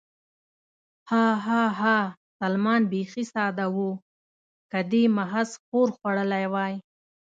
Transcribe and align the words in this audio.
ها، 1.09 1.25
ها، 1.45 1.63
ها، 1.81 1.99
سلمان 2.39 2.81
بېخي 2.91 3.23
ساده 3.33 3.65
و، 3.73 3.77
که 4.71 4.79
دې 4.91 5.03
محض 5.17 5.49
ښور 5.65 5.87
خوړلی 5.97 6.45
وای. 6.53 6.73